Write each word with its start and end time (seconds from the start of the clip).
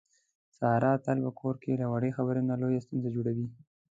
ساره 0.57 0.93
تل 1.05 1.17
په 1.25 1.31
کور 1.39 1.55
کې 1.63 1.79
له 1.81 1.85
وړې 1.91 2.11
خبرې 2.17 2.41
نه 2.49 2.55
لویه 2.61 2.83
ستونزه 2.85 3.09
جوړي. 3.15 3.45